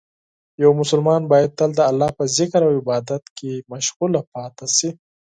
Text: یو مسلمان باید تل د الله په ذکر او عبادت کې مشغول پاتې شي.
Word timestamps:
یو 0.63 0.71
مسلمان 0.81 1.21
باید 1.31 1.51
تل 1.59 1.71
د 1.75 1.81
الله 1.89 2.09
په 2.17 2.23
ذکر 2.37 2.61
او 2.65 2.71
عبادت 2.81 3.23
کې 3.37 3.53
مشغول 3.71 4.11
پاتې 4.33 4.67
شي. 4.77 4.89